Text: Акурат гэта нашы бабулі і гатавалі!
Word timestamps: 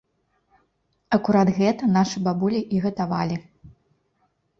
Акурат 1.17 1.51
гэта 1.59 1.89
нашы 1.97 2.21
бабулі 2.29 2.61
і 2.77 2.81
гатавалі! 2.87 3.37